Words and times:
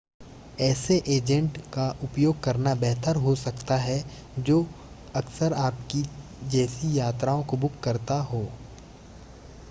ऐसे 0.59 0.95
एजेंट 1.07 1.57
का 1.73 1.89
उपयोग 2.03 2.39
करना 2.43 2.73
बेहतर 2.75 3.15
हो 3.15 3.35
सकता 3.35 3.75
है 3.77 3.99
जो 4.39 4.65
अक्सर 5.15 5.53
आपकी 5.53 6.03
जैसी 6.49 6.97
यात्राओं 6.99 7.43
को 7.43 7.57
बुक 7.57 7.79
करता 7.83 8.19
हो 8.21 8.41